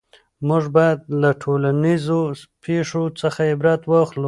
[0.47, 2.21] موږ باید له ټولنیزو
[2.63, 4.19] پېښو څخه عبرت واخلو.